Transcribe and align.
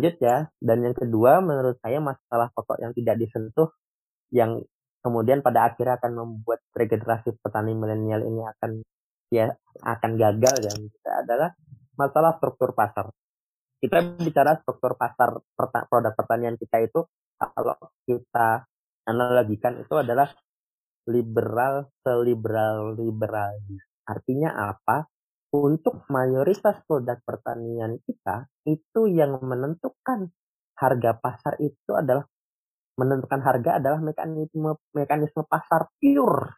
lanjut 0.00 0.16
ya. 0.16 0.48
Dan 0.56 0.88
yang 0.88 0.96
kedua 0.96 1.44
menurut 1.44 1.76
saya 1.84 2.00
masalah 2.00 2.48
pokok 2.56 2.80
yang 2.80 2.96
tidak 2.96 3.20
disentuh 3.20 3.68
yang 4.32 4.64
kemudian 5.04 5.44
pada 5.44 5.68
akhirnya 5.68 6.00
akan 6.00 6.12
membuat 6.16 6.64
regenerasi 6.72 7.36
petani 7.44 7.76
milenial 7.76 8.24
ini 8.24 8.40
akan 8.48 8.80
ya 9.28 9.52
akan 9.84 10.10
gagal 10.16 10.56
dan 10.64 10.76
kita 10.88 11.10
adalah 11.28 11.50
masalah 12.00 12.40
struktur 12.40 12.72
pasar. 12.72 13.12
Kita 13.76 14.00
bicara 14.16 14.56
struktur 14.64 14.96
pasar 14.96 15.36
produk 15.56 16.12
pertanian 16.16 16.56
kita 16.56 16.80
itu 16.80 17.04
kalau 17.36 17.76
kita 18.08 18.64
analogikan 19.04 19.80
itu 19.84 19.94
adalah 20.00 20.32
liberal 21.08 21.92
seliberal 22.00 22.96
liberal. 22.96 23.56
Artinya 24.08 24.72
apa? 24.72 25.04
Untuk 25.50 26.06
mayoritas 26.06 26.78
produk 26.86 27.18
pertanian 27.26 27.98
kita 28.06 28.46
itu 28.70 29.10
yang 29.10 29.34
menentukan 29.42 30.30
harga 30.78 31.10
pasar 31.18 31.58
itu 31.58 31.90
adalah 31.90 32.22
menentukan 32.94 33.42
harga 33.42 33.82
adalah 33.82 33.98
mekanisme 33.98 34.78
mekanisme 34.94 35.42
pasar 35.50 35.90
pure. 35.98 36.54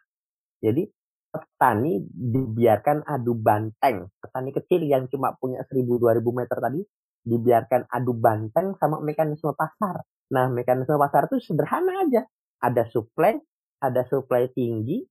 Jadi 0.61 0.85
petani 1.33 2.05
dibiarkan 2.05 3.01
adu 3.01 3.33
banteng. 3.33 4.13
Petani 4.21 4.53
kecil 4.53 4.85
yang 4.85 5.09
cuma 5.09 5.33
punya 5.41 5.65
1000-2000 5.65 6.21
meter 6.29 6.57
tadi 6.61 6.81
dibiarkan 7.25 7.89
adu 7.89 8.13
banteng 8.13 8.77
sama 8.77 9.01
mekanisme 9.01 9.57
pasar. 9.57 10.05
Nah, 10.37 10.53
mekanisme 10.53 11.01
pasar 11.01 11.25
itu 11.33 11.41
sederhana 11.41 12.05
aja. 12.05 12.21
Ada 12.61 12.85
supply, 12.93 13.41
ada 13.81 14.05
supply 14.05 14.53
tinggi, 14.53 15.01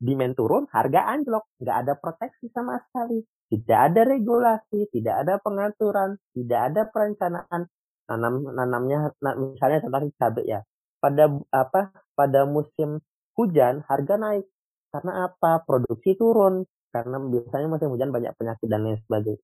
demand 0.00 0.34
turun, 0.34 0.64
harga 0.72 1.12
anjlok, 1.12 1.44
nggak 1.60 1.76
ada 1.86 1.92
proteksi 2.00 2.48
sama 2.48 2.80
sekali, 2.88 3.20
tidak 3.50 3.78
ada 3.92 4.00
regulasi, 4.06 4.86
tidak 4.94 5.26
ada 5.26 5.34
pengaturan, 5.42 6.16
tidak 6.32 6.60
ada 6.72 6.82
perencanaan. 6.86 7.68
Nanam 8.06 8.46
nanamnya 8.54 9.10
misalnya 9.38 9.82
contohnya 9.82 10.10
cabai 10.18 10.44
ya. 10.46 10.60
Pada 11.02 11.24
apa 11.50 11.90
pada 12.14 12.46
musim 12.46 13.02
hujan 13.34 13.82
harga 13.90 14.14
naik. 14.18 14.46
Karena 14.90 15.30
apa? 15.30 15.62
Produksi 15.66 16.14
turun. 16.14 16.66
Karena 16.90 17.22
biasanya 17.22 17.66
musim 17.70 17.90
hujan 17.94 18.10
banyak 18.10 18.34
penyakit 18.34 18.66
dan 18.66 18.82
lain 18.86 18.98
sebagainya. 19.06 19.42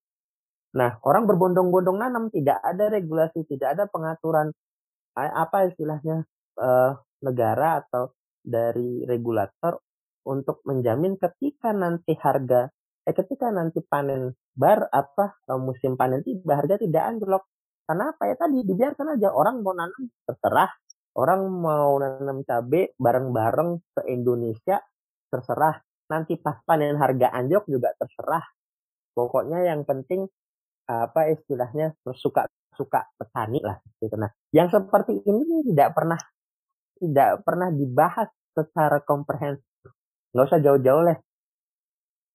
Nah 0.79 0.91
orang 1.03 1.27
berbondong-bondong 1.31 1.99
nanam 1.99 2.31
tidak 2.31 2.59
ada 2.63 2.91
regulasi 2.91 3.43
tidak 3.47 3.75
ada 3.79 3.85
pengaturan. 3.91 4.55
Apa 5.19 5.67
istilahnya 5.67 6.23
eh, 6.63 6.93
negara 7.27 7.83
atau 7.83 8.15
dari 8.47 9.03
regulator 9.03 9.83
untuk 10.27 10.61
menjamin 10.67 11.15
ketika 11.17 11.71
nanti 11.71 12.19
harga 12.19 12.69
eh 13.07 13.15
ketika 13.15 13.55
nanti 13.55 13.79
panen 13.87 14.35
bar 14.51 14.91
apa 14.91 15.39
musim 15.63 15.95
panen 15.95 16.27
tiba 16.27 16.59
harga 16.59 16.75
tidak 16.83 17.07
anjlok. 17.07 17.47
Karena 17.87 18.11
apa 18.11 18.23
ya 18.27 18.35
tadi 18.35 18.67
dibiarkan 18.67 19.15
aja. 19.15 19.31
Orang 19.31 19.63
mau 19.63 19.71
nanam 19.71 20.11
terserah. 20.27 20.67
Orang 21.15 21.47
mau 21.49 21.97
nanam 22.03 22.43
cabai 22.43 22.91
bareng-bareng 22.99 23.95
ke 23.95 24.03
Indonesia 24.11 24.83
terserah. 25.31 25.79
Nanti 26.11 26.35
pas 26.35 26.59
panen 26.67 26.99
harga 26.99 27.31
anjlok 27.31 27.71
juga 27.71 27.95
terserah. 27.95 28.43
Pokoknya 29.15 29.71
yang 29.71 29.87
penting 29.87 30.27
apa 30.91 31.31
istilahnya 31.31 31.95
suka 32.19 32.51
suka 32.75 33.07
petani 33.15 33.63
lah 33.63 33.79
gitu. 34.03 34.19
Nah 34.19 34.35
yang 34.51 34.67
seperti 34.67 35.23
ini 35.23 35.63
tidak 35.71 35.95
pernah 35.95 36.19
tidak 36.99 37.47
pernah 37.47 37.71
dibahas 37.71 38.29
secara 38.51 38.99
komprehensif. 39.07 39.63
Nggak 40.33 40.47
usah 40.49 40.61
jauh-jauh 40.63 41.03
lah. 41.05 41.19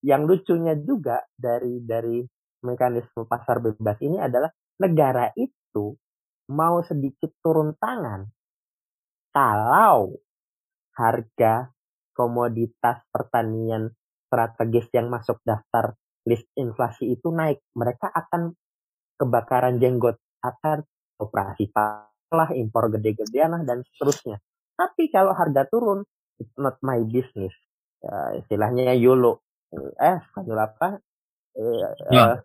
Yang 0.01 0.21
lucunya 0.27 0.73
juga 0.77 1.25
dari 1.33 1.81
dari 1.81 2.21
mekanisme 2.61 3.25
pasar 3.25 3.57
bebas 3.61 3.97
ini 4.05 4.21
adalah 4.21 4.49
negara 4.81 5.29
itu 5.37 5.93
mau 6.51 6.81
sedikit 6.85 7.31
turun 7.41 7.73
tangan 7.77 8.25
kalau 9.31 10.19
harga 10.99 11.71
komoditas 12.11 13.01
pertanian 13.09 13.89
strategis 14.27 14.91
yang 14.91 15.07
masuk 15.07 15.39
daftar 15.47 15.95
list 16.27 16.45
inflasi 16.53 17.17
itu 17.17 17.33
naik, 17.33 17.63
mereka 17.73 18.11
akan 18.11 18.53
kebakaran 19.17 19.81
jenggot, 19.81 20.21
akan 20.45 20.85
operasi 21.17 21.71
lah, 22.31 22.49
impor 22.55 22.87
gede-gedean 22.93 23.57
lah, 23.57 23.61
dan 23.65 23.83
seterusnya. 23.83 24.39
Tapi 24.77 25.11
kalau 25.11 25.35
harga 25.35 25.67
turun, 25.67 26.05
it's 26.39 26.53
not 26.55 26.79
my 26.79 27.01
business. 27.03 27.53
Ya, 28.01 28.17
istilahnya 28.41 28.97
YOLO. 28.97 29.45
Eh, 30.01 30.17
YOLO 30.41 30.61
apa? 30.61 30.97
Eh, 31.53 31.85
uh, 32.17 32.35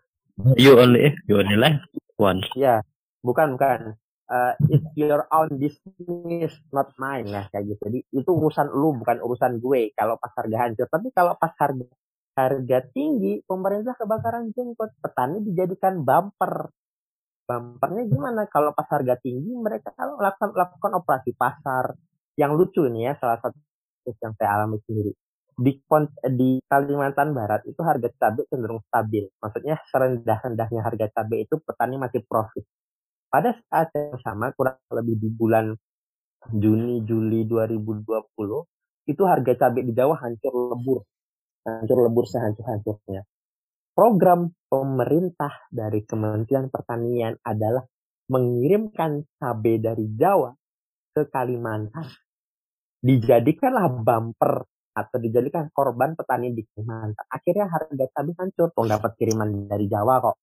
you 0.61 0.77
only, 0.77 1.09
eh, 1.09 1.15
you 1.25 1.41
only 1.41 1.57
live 1.57 1.81
once. 2.21 2.45
Ya, 2.53 2.85
bukan, 3.25 3.57
bukan. 3.57 3.97
Uh, 4.27 4.53
it's 4.69 4.91
your 4.99 5.25
own 5.33 5.55
business, 5.57 6.53
not 6.75 6.93
mine. 7.01 7.31
Nah, 7.31 7.47
kayak 7.49 7.73
gitu. 7.73 7.81
Jadi, 7.89 7.99
itu 8.11 8.31
urusan 8.31 8.69
lu, 8.69 9.01
bukan 9.01 9.23
urusan 9.23 9.63
gue. 9.63 9.97
Kalau 9.97 10.21
pas 10.21 10.35
harga 10.35 10.57
hancur. 10.67 10.87
Tapi 10.91 11.09
kalau 11.15 11.39
pas 11.39 11.55
harga 11.57 11.87
harga 12.37 12.79
tinggi, 12.93 13.41
pemerintah 13.47 13.97
kebakaran 13.97 14.53
jenggot. 14.53 14.93
Petani 14.99 15.41
dijadikan 15.41 16.03
bumper. 16.03 16.69
Bumpernya 17.47 18.03
gimana? 18.11 18.51
Kalau 18.51 18.75
pas 18.75 18.91
harga 18.91 19.15
tinggi, 19.23 19.55
mereka 19.55 19.95
kalau 19.95 20.19
lakukan, 20.19 20.53
lakukan 20.53 20.93
operasi 20.99 21.31
pasar, 21.39 21.95
yang 22.37 22.53
lucu 22.59 22.85
ini 22.85 23.09
ya 23.09 23.17
salah 23.17 23.41
satu 23.41 23.57
yang 24.07 24.35
saya 24.37 24.51
alami 24.61 24.79
sendiri 24.85 25.17
di 25.57 25.73
di 26.37 26.61
Kalimantan 26.69 27.33
Barat 27.33 27.65
itu 27.65 27.81
harga 27.81 28.13
cabai 28.13 28.45
cenderung 28.53 28.85
stabil. 28.85 29.25
Maksudnya 29.41 29.81
serendah-rendahnya 29.89 30.81
harga 30.85 31.07
cabai 31.17 31.49
itu 31.49 31.57
petani 31.65 31.97
masih 31.97 32.21
profit. 32.29 32.65
Pada 33.33 33.57
saat 33.67 33.89
yang 33.97 34.21
sama 34.21 34.53
kurang 34.53 34.77
lebih 34.93 35.17
di 35.17 35.29
bulan 35.33 35.73
Juni 36.53 37.03
Juli 37.09 37.49
2020 37.49 38.05
itu 39.09 39.23
harga 39.25 39.53
cabai 39.57 39.83
di 39.83 39.93
Jawa 39.97 40.15
hancur 40.21 40.77
lebur. 40.77 40.99
Hancur 41.65 41.99
lebur 42.05 42.25
sehancur-hancurnya. 42.29 43.25
Program 43.97 44.53
pemerintah 44.69 45.73
dari 45.73 46.05
Kementerian 46.05 46.69
Pertanian 46.69 47.33
adalah 47.41 47.83
mengirimkan 48.29 49.25
cabai 49.41 49.81
dari 49.81 50.05
Jawa 50.13 50.53
ke 51.17 51.33
Kalimantan 51.33 52.05
dijadikanlah 53.01 53.89
bumper 53.89 54.69
atau 54.97 55.17
dijadikan 55.21 55.69
korban 55.77 56.17
petani 56.17 56.57
di 56.57 56.65
Kalimantan. 56.65 57.29
Akhirnya 57.29 57.69
harga 57.69 58.05
cabai 58.17 58.35
hancur, 58.41 58.69
kok 58.73 58.87
dapat 58.89 59.13
kiriman 59.21 59.69
dari 59.69 59.87
Jawa 59.93 60.25
kok. 60.25 60.37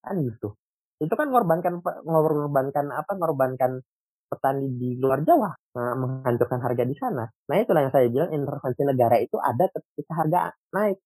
Kan 0.00 0.24
gitu. 0.24 0.56
Itu 0.96 1.12
kan 1.12 1.28
mengorbankan 1.28 1.84
mengorbankan 1.84 2.88
apa? 2.88 3.12
Mengorbankan 3.12 3.84
petani 4.28 4.68
di 4.76 4.96
luar 5.00 5.24
Jawa, 5.24 5.50
nah, 5.76 5.96
menghancurkan 5.96 6.60
harga 6.60 6.84
di 6.84 6.96
sana. 6.96 7.24
Nah 7.24 7.56
itulah 7.56 7.88
yang 7.88 7.92
saya 7.92 8.12
bilang 8.12 8.30
intervensi 8.32 8.82
negara 8.84 9.16
itu 9.20 9.36
ada 9.40 9.68
ketika 9.72 10.12
harga 10.24 10.52
naik. 10.76 11.00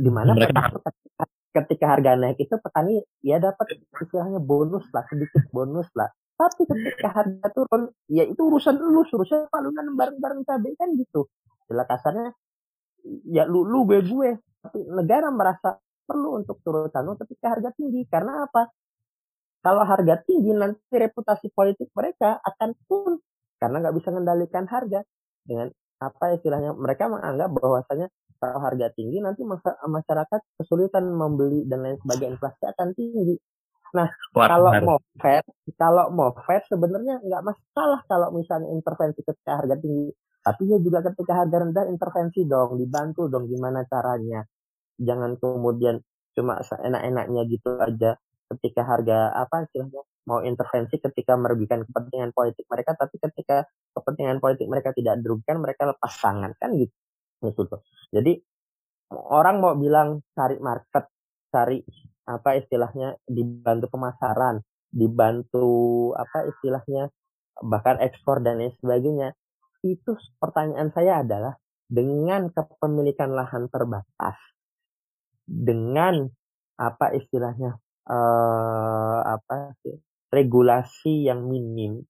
Di 0.00 0.08
mana 0.08 0.32
ketika, 0.32 0.72
ketika 1.52 1.86
harga 1.92 2.16
naik 2.16 2.40
itu 2.40 2.56
petani 2.56 3.04
ya 3.20 3.36
dapat 3.36 3.84
istilahnya 3.92 4.40
bonus 4.40 4.88
lah, 4.96 5.04
sedikit 5.12 5.44
bonus 5.52 5.88
lah. 5.92 6.08
Tapi 6.40 6.64
ketika 6.64 7.08
harga 7.12 7.46
turun, 7.52 7.92
ya 8.08 8.24
itu 8.24 8.40
urusan 8.40 8.80
lu, 8.80 9.04
urusan 9.04 9.52
lu 9.52 9.70
nanam 9.76 9.92
bareng-bareng 9.92 10.40
cabai 10.48 10.72
kan 10.80 10.96
gitu. 10.96 11.28
Jelas 11.70 11.86
kasarnya, 11.86 12.34
ya 13.30 13.46
lu, 13.46 13.62
lu 13.62 13.86
gue 13.86 14.02
gue. 14.02 14.30
Tapi 14.60 14.78
negara 14.90 15.30
merasa 15.30 15.78
perlu 16.04 16.42
untuk 16.42 16.58
turun 16.66 16.90
tangan 16.90 17.14
ketika 17.22 17.54
harga 17.54 17.70
tinggi. 17.78 18.02
Karena 18.10 18.44
apa? 18.44 18.66
Kalau 19.62 19.84
harga 19.86 20.18
tinggi 20.26 20.50
nanti 20.50 20.82
reputasi 20.98 21.52
politik 21.54 21.94
mereka 21.94 22.42
akan 22.42 22.74
turun 22.88 23.14
karena 23.60 23.76
nggak 23.84 23.94
bisa 24.00 24.08
mengendalikan 24.08 24.64
harga 24.64 25.04
dengan 25.44 25.68
apa 26.00 26.32
istilahnya 26.32 26.72
mereka 26.72 27.12
menganggap 27.12 27.52
bahwasanya 27.60 28.08
kalau 28.40 28.56
harga 28.64 28.88
tinggi 28.96 29.20
nanti 29.20 29.44
masyarakat 29.84 30.40
kesulitan 30.56 31.12
membeli 31.12 31.68
dan 31.68 31.84
lain 31.84 32.00
sebagainya 32.00 32.40
inflasi 32.40 32.64
akan 32.72 32.88
tinggi 32.96 33.36
Nah, 33.90 34.08
kalau 34.34 34.70
mau 34.86 34.98
fair, 35.18 35.42
kalau 35.74 36.14
mau 36.14 36.30
fair 36.46 36.62
sebenarnya 36.70 37.18
nggak 37.26 37.42
masalah 37.42 38.00
kalau 38.06 38.30
misalnya 38.30 38.70
intervensi 38.70 39.20
ketika 39.26 39.58
harga 39.58 39.76
tinggi. 39.82 40.14
Tapi 40.40 40.62
ya 40.68 40.78
juga 40.80 41.04
ketika 41.04 41.44
harga 41.44 41.56
rendah 41.60 41.84
intervensi 41.92 42.48
dong, 42.48 42.80
dibantu 42.80 43.28
dong 43.28 43.46
gimana 43.46 43.84
caranya. 43.84 44.44
Jangan 45.00 45.36
kemudian 45.36 46.00
cuma 46.36 46.60
enak-enaknya 46.62 47.42
gitu 47.50 47.76
aja 47.76 48.16
ketika 48.50 48.82
harga 48.86 49.34
apa 49.34 49.66
istilahnya 49.66 50.02
mau 50.26 50.42
intervensi 50.42 50.98
ketika 50.98 51.34
merugikan 51.34 51.82
kepentingan 51.86 52.30
politik 52.30 52.66
mereka 52.70 52.94
tapi 52.94 53.18
ketika 53.18 53.66
kepentingan 53.94 54.38
politik 54.38 54.66
mereka 54.70 54.94
tidak 54.94 55.18
dirugikan 55.22 55.58
mereka 55.58 55.90
lepas 55.90 56.12
tangan 56.18 56.54
kan 56.58 56.70
gitu 56.78 56.94
gitu 57.42 57.62
tuh 57.66 57.82
jadi 58.14 58.38
orang 59.10 59.58
mau 59.58 59.74
bilang 59.74 60.22
cari 60.34 60.58
market 60.62 61.10
cari 61.50 61.82
apa 62.30 62.62
istilahnya 62.62 63.18
dibantu 63.26 63.90
pemasaran, 63.90 64.62
dibantu 64.86 65.66
apa 66.14 66.46
istilahnya 66.46 67.10
bahkan 67.66 67.98
ekspor 67.98 68.38
dan 68.40 68.62
lain 68.62 68.72
sebagainya. 68.78 69.34
Itu 69.80 70.16
pertanyaan 70.36 70.92
saya 70.92 71.24
adalah 71.24 71.56
dengan 71.90 72.52
kepemilikan 72.52 73.32
lahan 73.32 73.66
terbatas, 73.72 74.36
dengan 75.44 76.28
apa 76.80 77.12
istilahnya 77.12 77.76
uh, 78.08 79.20
apa 79.26 79.76
sih 79.84 80.00
regulasi 80.32 81.28
yang 81.28 81.44
minim 81.44 82.00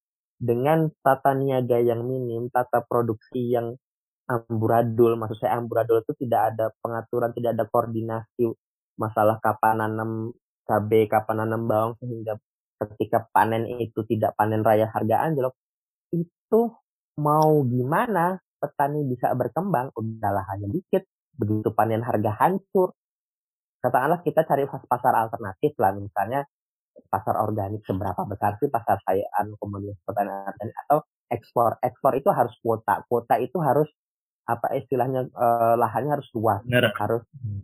dengan 0.40 0.88
tata 1.04 1.36
niaga 1.36 1.76
yang 1.84 2.00
minim, 2.08 2.48
tata 2.48 2.80
produksi 2.80 3.52
yang 3.52 3.76
amburadul, 4.24 5.20
maksud 5.20 5.36
saya 5.44 5.60
amburadul 5.60 6.00
itu 6.00 6.16
tidak 6.24 6.56
ada 6.56 6.72
pengaturan, 6.80 7.36
tidak 7.36 7.60
ada 7.60 7.64
koordinasi 7.68 8.48
masalah 8.96 9.36
kapan 9.44 9.84
nanam 9.84 10.32
cabai, 10.64 11.04
kapan 11.12 11.44
nanam 11.44 11.68
bawang 11.68 11.92
sehingga 12.00 12.40
ketika 12.80 13.28
panen 13.36 13.68
itu 13.68 14.00
tidak 14.08 14.32
panen 14.40 14.64
raya 14.64 14.88
harga 14.88 15.28
anjlok 15.28 15.52
itu 16.16 16.60
mau 17.18 17.64
gimana 17.66 18.38
petani 18.60 19.02
bisa 19.08 19.32
berkembang 19.34 19.90
udahlah 19.96 20.44
hanya 20.52 20.68
dikit 20.68 21.08
begitu 21.34 21.72
panen 21.72 22.04
harga 22.04 22.36
hancur 22.36 22.92
katakanlah 23.80 24.20
kita 24.20 24.44
cari 24.44 24.68
pasar 24.68 25.14
alternatif 25.16 25.72
lah 25.80 25.96
misalnya 25.96 26.44
pasar 27.08 27.40
organik 27.40 27.80
seberapa 27.88 28.28
besar 28.28 28.60
sih 28.60 28.68
pasar 28.68 29.00
sayaan 29.08 29.56
komunitas 29.56 29.96
pertanian 30.04 30.52
atau 30.84 31.00
ekspor 31.32 31.80
ekspor 31.80 32.12
itu 32.20 32.28
harus 32.28 32.52
kuota 32.60 33.00
kuota 33.08 33.40
itu 33.40 33.56
harus 33.64 33.88
apa 34.44 34.76
istilahnya 34.76 35.30
eh, 35.30 35.74
lahannya 35.80 36.20
harus 36.20 36.28
luas 36.36 36.60
Benar. 36.66 36.92
harus 36.98 37.22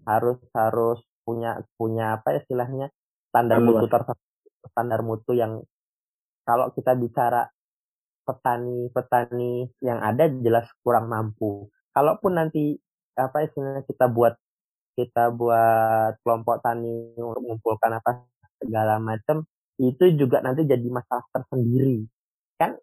harus 0.08 0.38
harus 0.56 0.98
punya 1.26 1.60
punya 1.76 2.16
apa 2.16 2.38
istilahnya 2.38 2.88
standar 3.28 3.58
Luas. 3.60 3.84
mutu 3.84 4.14
standar 4.70 5.00
mutu 5.02 5.32
yang 5.34 5.60
kalau 6.46 6.70
kita 6.72 6.94
bicara 6.94 7.50
petani-petani 8.26 9.70
yang 9.80 10.02
ada 10.02 10.26
jelas 10.28 10.66
kurang 10.82 11.06
mampu. 11.08 11.70
Kalaupun 11.94 12.36
nanti 12.36 12.76
apa 13.16 13.46
istilahnya 13.46 13.86
kita 13.88 14.10
buat 14.12 14.36
kita 14.96 15.32
buat 15.32 16.20
kelompok 16.24 16.60
tani 16.64 17.16
untuk 17.16 17.40
mengumpulkan 17.44 18.00
apa 18.00 18.24
segala 18.60 18.96
macam 19.00 19.44
itu 19.76 20.04
juga 20.16 20.40
nanti 20.40 20.64
jadi 20.64 20.88
masalah 20.88 21.24
tersendiri 21.32 22.08
kan 22.56 22.80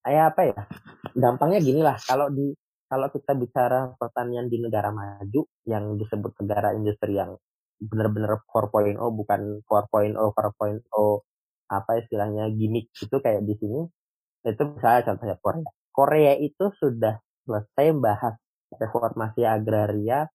kayak 0.00 0.24
apa 0.32 0.40
ya 0.48 0.60
gampangnya 1.12 1.60
gini 1.60 1.80
lah 1.84 2.00
kalau 2.00 2.32
di 2.32 2.56
kalau 2.88 3.12
kita 3.12 3.36
bicara 3.36 3.92
pertanian 4.00 4.48
di 4.48 4.56
negara 4.62 4.88
maju 4.88 5.44
yang 5.68 6.00
disebut 6.00 6.32
negara 6.40 6.72
industri 6.72 7.20
yang 7.20 7.36
benar-benar 7.76 8.40
4.0 8.48 8.96
bukan 8.96 9.40
4.0 9.68 10.16
4.0 10.16 10.88
apa 11.66 11.90
istilahnya 12.00 12.48
gimmick 12.54 12.88
itu 12.96 13.16
kayak 13.20 13.44
di 13.44 13.54
sini 13.60 13.80
itu 14.46 14.62
misalnya 14.62 15.02
contohnya 15.12 15.36
Korea. 15.42 15.70
Korea 15.90 16.32
itu 16.38 16.64
sudah 16.78 17.18
selesai 17.46 17.86
bahas 17.98 18.34
reformasi 18.78 19.42
agraria 19.42 20.30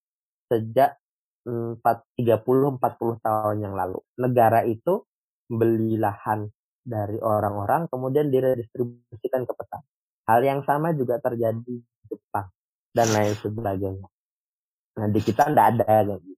sejak 0.52 1.00
4, 1.48 1.82
30 1.82 2.78
40 2.78 3.26
tahun 3.26 3.58
yang 3.64 3.74
lalu. 3.74 4.00
Negara 4.20 4.68
itu 4.68 5.06
beli 5.48 5.96
lahan 6.00 6.48
dari 6.82 7.18
orang-orang 7.22 7.88
kemudian 7.90 8.30
diredistribusikan 8.30 9.46
ke 9.46 9.54
petani. 9.54 9.88
Hal 10.30 10.42
yang 10.46 10.62
sama 10.64 10.94
juga 10.94 11.18
terjadi 11.20 11.62
di 11.62 11.82
Jepang 12.08 12.50
dan 12.94 13.08
lain 13.12 13.36
sebagainya. 13.38 14.08
Nah 15.00 15.08
di 15.08 15.20
kita 15.24 15.50
tidak 15.50 15.66
ada 15.78 16.06
gitu. 16.08 16.30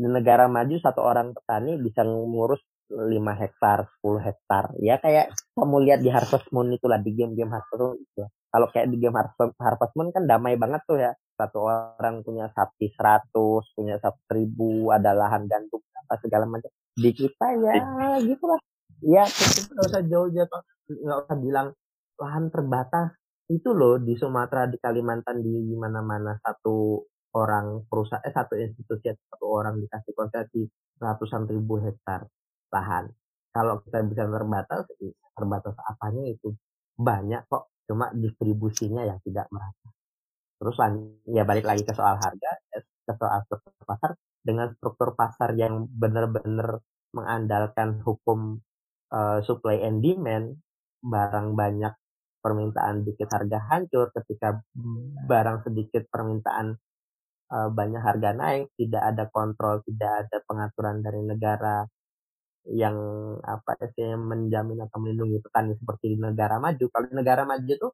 Di 0.00 0.06
negara 0.06 0.46
maju 0.46 0.76
satu 0.80 1.00
orang 1.02 1.34
petani 1.34 1.76
bisa 1.76 2.06
ngurus 2.06 2.62
5 2.90 3.14
hektar, 3.38 3.86
10 4.02 4.18
hektar. 4.18 4.74
Ya 4.82 4.98
kayak 4.98 5.30
kamu 5.54 5.76
lihat 5.86 6.00
di 6.02 6.10
Harvest 6.10 6.50
Moon 6.50 6.74
itulah 6.74 6.98
di 6.98 7.14
game-game 7.14 7.54
Harvest 7.54 7.78
Moon 7.78 7.96
itu. 8.02 8.26
Kalau 8.50 8.66
kayak 8.66 8.90
di 8.90 8.98
game 8.98 9.14
Harvest, 9.14 9.54
Harvest 9.62 9.94
Moon 9.94 10.10
kan 10.10 10.26
damai 10.26 10.58
banget 10.58 10.82
tuh 10.84 10.98
ya. 10.98 11.14
Satu 11.38 11.70
orang 11.70 12.26
punya 12.26 12.50
sapi 12.50 12.90
100, 12.92 13.30
punya 13.78 13.96
sapi 14.02 14.20
1000, 14.28 14.90
ada 14.90 15.14
lahan 15.14 15.46
gandum 15.46 15.80
apa 15.94 16.18
segala 16.18 16.44
macam. 16.50 16.68
Di 16.98 17.10
kita 17.14 17.46
ya 17.56 17.72
gitu 18.20 18.44
lah. 18.44 18.60
Ya 19.00 19.24
kita 19.24 19.70
nggak 19.70 19.86
usah 19.86 20.02
jauh-jauh, 20.04 20.60
nggak 20.90 21.18
usah 21.24 21.36
bilang 21.38 21.66
lahan 22.18 22.50
terbatas. 22.50 23.14
Itu 23.46 23.72
loh 23.74 23.98
di 23.98 24.14
Sumatera, 24.18 24.66
di 24.70 24.78
Kalimantan, 24.78 25.42
di 25.42 25.74
mana-mana 25.74 26.38
satu 26.38 27.02
orang 27.34 27.86
perusahaan, 27.86 28.22
eh 28.26 28.34
satu 28.34 28.58
institusi, 28.58 29.14
satu 29.14 29.46
orang 29.46 29.78
dikasih 29.78 30.12
konsesi 30.14 30.66
ratusan 31.00 31.48
ribu 31.48 31.80
hektar 31.80 32.26
lahan. 32.70 33.10
Kalau 33.50 33.82
kita 33.82 34.06
bisa 34.06 34.22
terbatas, 34.30 34.86
terbatas 35.34 35.74
apanya 35.82 36.24
itu 36.30 36.54
banyak 36.94 37.42
kok, 37.50 37.70
cuma 37.90 38.14
distribusinya 38.14 39.02
yang 39.02 39.18
tidak 39.26 39.50
merata. 39.50 39.90
Terus 40.60 40.76
ya 41.26 41.42
balik 41.42 41.66
lagi 41.66 41.82
ke 41.82 41.92
soal 41.96 42.20
harga, 42.20 42.50
ke 42.70 43.12
soal 43.16 43.40
struktur 43.48 43.84
pasar 43.88 44.10
dengan 44.44 44.70
struktur 44.76 45.16
pasar 45.18 45.56
yang 45.56 45.88
benar-benar 45.90 46.78
mengandalkan 47.10 47.98
hukum 48.06 48.62
uh, 49.10 49.42
supply 49.42 49.82
and 49.82 50.04
demand, 50.04 50.62
barang 51.02 51.58
banyak 51.58 51.90
permintaan 52.40 53.04
dikit 53.04 53.28
harga 53.34 53.58
hancur, 53.68 54.14
ketika 54.14 54.62
barang 55.26 55.66
sedikit 55.66 56.08
permintaan 56.08 56.78
uh, 57.52 57.68
banyak 57.68 58.00
harga 58.00 58.30
naik, 58.32 58.72
tidak 58.78 59.02
ada 59.04 59.24
kontrol, 59.28 59.84
tidak 59.84 60.24
ada 60.26 60.36
pengaturan 60.48 61.04
dari 61.04 61.20
negara, 61.20 61.84
yang 62.68 62.96
apa 63.40 63.72
sih 63.96 64.12
menjamin 64.16 64.84
atau 64.84 64.98
melindungi 65.00 65.40
petani 65.40 65.72
seperti 65.80 66.12
di 66.12 66.18
negara 66.20 66.60
maju. 66.60 66.84
Kalau 66.92 67.06
di 67.08 67.14
negara 67.16 67.42
maju 67.48 67.72
itu 67.72 67.88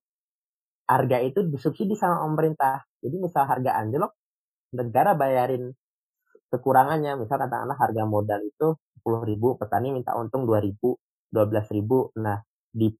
harga 0.86 1.18
itu 1.22 1.40
disubsidi 1.46 1.94
sama 1.98 2.22
pemerintah. 2.26 2.82
Jadi 3.02 3.16
misal 3.18 3.46
harga 3.46 3.78
anjlok, 3.78 4.12
negara 4.74 5.14
bayarin 5.14 5.70
kekurangannya. 6.50 7.18
Misal 7.22 7.36
katakanlah 7.42 7.78
harga 7.78 8.02
modal 8.06 8.40
itu 8.42 8.68
10 9.02 9.22
ribu, 9.26 9.54
petani 9.58 9.94
minta 9.94 10.14
untung 10.18 10.46
2 10.46 10.58
ribu, 10.62 10.98
12 11.30 11.70
ribu. 11.74 12.10
Nah, 12.18 12.38
di, 12.70 12.90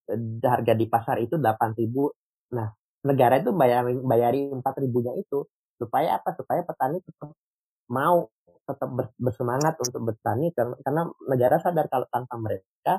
harga 0.47 0.73
di 0.75 0.87
pasar 0.87 1.19
itu 1.23 1.35
8 1.39 1.75
ribu. 1.79 2.11
Nah, 2.55 2.71
negara 3.07 3.39
itu 3.43 3.51
bayar 3.55 3.87
bayari 4.07 4.51
4 4.51 4.63
ribunya 4.83 5.15
itu 5.19 5.47
supaya 5.79 6.19
apa? 6.19 6.35
Supaya 6.39 6.63
petani 6.67 7.03
tetap 7.03 7.35
mau 7.91 8.31
tetap 8.67 8.91
bersemangat 9.17 9.79
untuk 9.79 10.03
bertani 10.03 10.51
karena, 10.53 11.07
negara 11.31 11.57
sadar 11.63 11.87
kalau 11.87 12.07
tanpa 12.11 12.35
mereka 12.37 12.99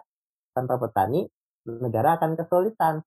tanpa 0.55 0.79
petani 0.79 1.27
negara 1.67 2.15
akan 2.17 2.39
kesulitan 2.39 3.03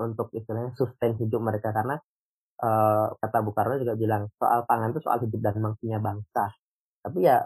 untuk 0.00 0.32
istilahnya 0.32 0.72
sustain 0.74 1.14
hidup 1.20 1.44
mereka. 1.44 1.70
Karena 1.70 2.00
uh, 2.64 3.12
kata 3.20 3.38
Bung 3.44 3.54
Karno 3.54 3.76
juga 3.76 3.94
bilang 3.94 4.32
soal 4.40 4.64
pangan 4.64 4.96
itu 4.96 5.00
soal 5.04 5.20
hidup 5.22 5.40
dan 5.44 5.56
mangsinya 5.60 5.98
bangsa. 6.00 6.50
Tapi 7.04 7.18
ya 7.22 7.44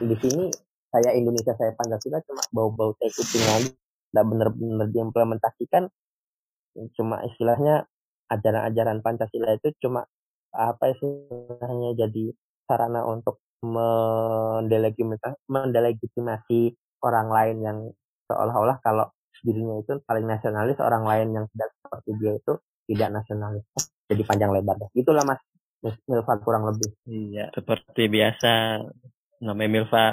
di 0.00 0.16
sini 0.16 0.48
saya 0.88 1.12
Indonesia 1.12 1.52
saya 1.54 1.76
Pancasila 1.76 2.18
cuma 2.24 2.42
bau-bau 2.48 2.96
teh 2.96 3.12
lagi 3.12 3.70
tidak 4.08 4.24
benar-benar 4.24 4.88
diimplementasikan. 4.88 5.84
Cuma 6.96 7.20
istilahnya 7.28 7.84
ajaran-ajaran 8.32 9.04
Pancasila 9.04 9.52
itu 9.54 9.70
cuma 9.84 10.08
apa 10.48 10.96
istilahnya 10.96 11.92
jadi 11.94 12.32
sarana 12.64 13.04
untuk 13.04 13.40
mendelegitimasi, 13.62 15.50
mendelegitimasi 15.50 16.60
orang 17.02 17.28
lain 17.30 17.56
yang 17.62 17.78
seolah-olah 18.30 18.78
kalau 18.82 19.10
dirinya 19.42 19.78
itu 19.78 20.02
paling 20.04 20.26
nasionalis, 20.26 20.78
orang 20.82 21.06
lain 21.06 21.28
yang 21.34 21.44
tidak 21.54 21.70
seperti 21.82 22.10
dia 22.18 22.32
itu 22.38 22.52
tidak 22.90 23.08
nasionalis. 23.14 23.64
Jadi 24.08 24.22
panjang 24.24 24.50
lebar. 24.50 24.76
Itulah 24.96 25.22
mas 25.26 25.40
Milva 26.10 26.34
kurang 26.42 26.66
lebih. 26.66 26.90
Iya, 27.06 27.54
seperti 27.54 28.10
biasa 28.10 28.82
namanya 29.38 29.70
Milva 29.70 30.04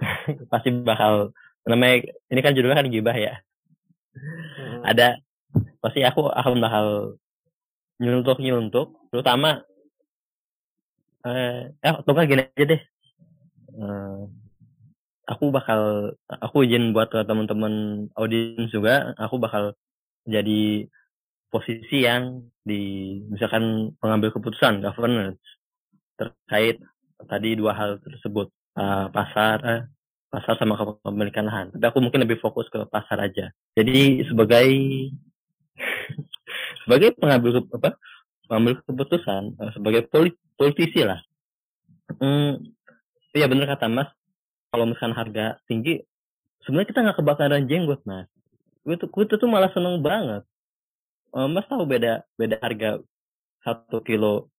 pasti 0.52 0.74
bakal 0.82 1.30
namanya 1.62 2.10
ini 2.26 2.40
kan 2.42 2.52
judulnya 2.56 2.82
kan 2.82 2.90
gibah 2.90 3.14
ya. 3.14 3.38
Hmm. 4.10 4.82
Ada 4.82 5.22
pasti 5.78 6.02
aku 6.02 6.26
akan 6.26 6.58
bakal 6.58 6.86
nyuntuk 8.00 8.40
nyuntuk 8.42 8.96
terutama 9.12 9.62
eh 11.26 11.72
eh 11.84 11.92
atau 12.00 12.12
gini 12.30 12.42
aja 12.48 12.64
deh. 12.72 12.80
Eh, 13.80 14.20
aku 15.30 15.44
bakal 15.54 16.12
aku 16.26 16.56
izin 16.66 16.90
buat 16.94 17.10
teman-teman 17.12 18.06
audiens 18.18 18.70
juga 18.74 19.14
aku 19.14 19.36
bakal 19.38 19.78
jadi 20.26 20.90
posisi 21.50 22.06
yang 22.06 22.46
di 22.62 22.80
misalkan 23.30 23.94
pengambil 23.98 24.30
keputusan 24.34 24.82
governance 24.82 25.42
terkait 26.18 26.78
tadi 27.26 27.58
dua 27.58 27.72
hal 27.76 27.90
tersebut. 28.00 28.48
Uh, 28.78 29.10
pasar 29.10 29.58
eh, 29.66 29.82
pasar 30.30 30.54
sama 30.56 30.78
kepemilikan 30.78 31.42
lahan. 31.50 31.66
Tapi 31.74 31.84
aku 31.90 31.98
mungkin 31.98 32.22
lebih 32.22 32.38
fokus 32.38 32.70
ke 32.70 32.86
pasar 32.86 33.18
aja. 33.18 33.50
Jadi 33.74 34.22
sebagai 34.30 34.68
sebagai 36.86 37.18
pengambil 37.18 37.66
apa? 37.66 37.98
Mengambil 38.46 38.82
keputusan 38.86 39.58
uh, 39.58 39.70
sebagai 39.74 40.06
polit, 40.06 40.38
politisi 40.60 41.00
lah. 41.00 41.16
Hmm, 42.20 42.60
iya 43.32 43.48
benar 43.48 43.72
kata 43.72 43.88
Mas. 43.88 44.12
Kalau 44.68 44.84
misalkan 44.84 45.16
harga 45.16 45.56
tinggi, 45.64 46.04
sebenarnya 46.60 46.88
kita 46.92 47.00
nggak 47.00 47.18
kebakaran 47.24 47.64
jenggot 47.64 48.04
Mas. 48.04 48.28
Gue 48.84 49.00
tuh, 49.00 49.08
gue 49.08 49.24
tuh 49.24 49.48
malah 49.48 49.72
seneng 49.72 50.04
banget. 50.04 50.44
Uh, 51.32 51.46
mas 51.46 51.62
tahu 51.70 51.86
beda 51.86 52.26
beda 52.34 52.58
harga 52.58 52.98
satu 53.62 54.02
kilo 54.02 54.50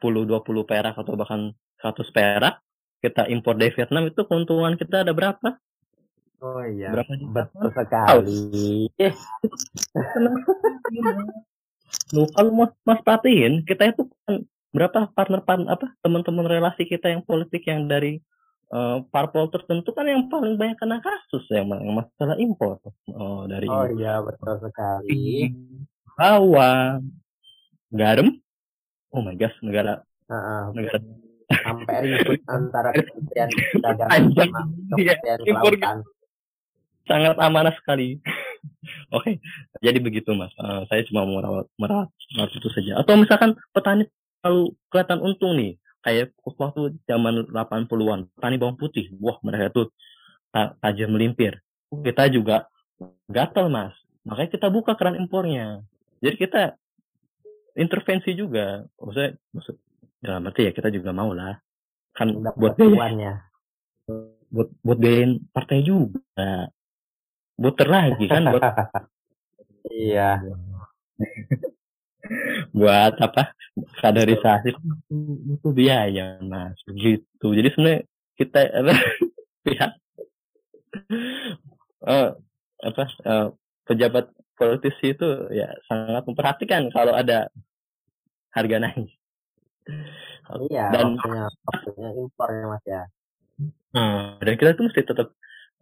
10 0.00 0.24
20 0.24 0.64
perak 0.64 0.96
atau 0.96 1.12
bahkan 1.12 1.52
100 1.84 2.08
perak 2.08 2.64
kita 3.04 3.28
impor 3.28 3.60
dari 3.60 3.68
Vietnam 3.76 4.08
itu 4.08 4.24
keuntungan 4.24 4.80
kita 4.80 5.04
ada 5.04 5.12
berapa? 5.12 5.60
Oh 6.40 6.64
iya. 6.64 6.88
Berapa? 6.88 7.20
Betul 7.20 7.68
sekali. 7.76 8.88
Eh, 8.96 9.12
Loh, 12.16 12.26
kalau 12.32 12.50
mas, 12.52 12.72
mas 12.84 13.00
perhatiin, 13.04 13.64
kita 13.68 13.92
itu 13.92 14.08
kan 14.24 14.40
berapa 14.74 15.06
partner 15.14 15.40
partner 15.46 15.70
apa 15.78 15.86
teman-teman 16.02 16.50
relasi 16.50 16.82
kita 16.82 17.06
yang 17.06 17.22
politik 17.22 17.62
yang 17.70 17.86
dari 17.86 18.18
uh, 18.74 19.06
parpol 19.14 19.46
tertentu 19.46 19.94
kan 19.94 20.02
yang 20.02 20.26
paling 20.26 20.58
banyak 20.58 20.74
kena 20.74 20.98
kasus 20.98 21.46
yang, 21.46 21.70
yang 21.70 21.94
masalah 21.94 22.34
impor 22.42 22.82
oh, 23.14 23.46
dari 23.46 23.70
oh 23.70 23.86
iya 23.94 24.18
betul 24.18 24.58
sekali. 24.58 25.54
bawang, 26.18 27.06
garam, 27.94 28.28
oh 29.14 29.22
my 29.22 29.38
gosh 29.38 29.54
negara 29.62 30.02
Heeh. 30.26 30.62
negara 30.74 30.98
sampai 31.54 31.96
ribut 32.02 32.40
antara 32.58 32.90
Kementerian 32.90 33.50
Panjang. 33.78 34.50
sama 34.50 34.60
Kementerian 34.90 35.38
impor 35.46 35.72
Kelautan. 35.78 35.96
sangat 37.06 37.36
amanah 37.38 37.74
sekali. 37.78 38.18
Oke, 39.12 39.38
jadi 39.84 39.98
begitu 40.00 40.32
mas. 40.32 40.50
Eh, 40.56 40.82
saya 40.88 41.04
cuma 41.08 41.28
merawat, 41.28 41.68
merawat 41.76 42.08
itu 42.52 42.68
saja. 42.72 43.00
Atau 43.00 43.20
misalkan 43.20 43.56
petani 43.76 44.08
kalau 44.44 44.76
kelihatan 44.92 45.24
untung 45.24 45.56
nih, 45.56 45.80
kayak 46.04 46.36
waktu 46.44 47.00
zaman 47.08 47.48
80-an, 47.48 48.28
petani 48.36 48.60
bawang 48.60 48.76
putih, 48.76 49.08
wah 49.16 49.40
mereka 49.40 49.72
tuh 49.72 49.86
ta- 50.52 50.76
tajam 50.84 51.16
melimpir. 51.16 51.64
Kita 51.88 52.28
juga 52.28 52.68
gatal 53.32 53.72
mas, 53.72 53.96
makanya 54.28 54.52
kita 54.52 54.68
buka 54.68 54.92
keran 55.00 55.16
impornya. 55.16 55.80
Jadi 56.20 56.36
kita 56.36 56.76
intervensi 57.72 58.36
juga. 58.36 58.84
Maksudnya, 59.00 59.32
maksud, 59.56 59.74
dalam 60.20 60.44
arti 60.44 60.68
ya 60.68 60.72
kita 60.76 60.92
juga 60.92 61.16
mau 61.16 61.32
lah. 61.32 61.56
Kan 62.12 62.36
buat 62.36 62.76
Dapat 62.76 62.84
biaya, 62.84 63.00
uannya. 63.00 63.32
buat 64.52 64.68
buat 64.84 64.98
biayain 65.00 65.40
partai 65.56 65.80
juga. 65.82 66.20
Muter 67.56 67.88
lagi 67.88 68.28
kan 68.28 68.44
buat 68.52 68.60
Iya. 69.88 70.44
buat 72.72 73.14
apa? 73.20 73.52
Kaderisasi. 74.00 74.74
Butuh 75.10 75.72
biaya 75.74 76.38
mas. 76.40 76.78
Begitu 76.86 77.46
jadi 77.52 77.68
sebenarnya 77.74 78.00
kita 78.34 78.60
apa, 78.70 78.92
pihak 79.66 79.92
eh, 82.04 82.30
apa 82.84 83.02
eh, 83.08 83.48
pejabat 83.84 84.26
politisi 84.54 85.12
itu 85.12 85.28
ya 85.50 85.70
sangat 85.90 86.22
memperhatikan 86.24 86.88
kalau 86.94 87.12
ada 87.12 87.50
harga 88.54 88.76
naik. 88.78 89.10
Iya, 90.70 90.86
dan 90.92 91.16
waktunya, 91.16 91.44
waktunya 91.66 92.08
impor 92.16 92.48
ya 92.52 92.64
mas 92.68 92.84
ya. 92.84 93.02
eh, 93.94 94.28
dan 94.40 94.54
kita 94.56 94.76
tuh 94.76 94.84
mesti 94.88 95.02
tetap 95.02 95.28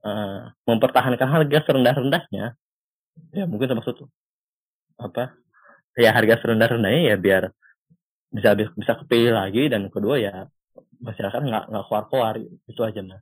eh, 0.03 0.41
mempertahankan 0.67 1.29
harga 1.29 1.59
serendah-rendahnya. 1.69 2.57
Ya 3.37 3.45
mungkin 3.45 3.69
termasuk 3.69 4.09
apa 4.97 5.37
ya 5.97 6.11
harga 6.17 6.41
serendah-rendahnya 6.41 7.13
ya 7.13 7.17
biar 7.21 7.53
bisa 8.33 8.57
bisa 8.57 8.93
kepilih 9.05 9.37
lagi 9.37 9.69
dan 9.69 9.93
kedua 9.93 10.17
ya 10.17 10.49
masyarakat 11.05 11.41
nggak 11.45 11.65
nggak 11.69 11.85
keluar 11.89 12.05
keluar 12.09 12.35
itu 12.41 12.81
aja 12.81 13.01
mas 13.05 13.21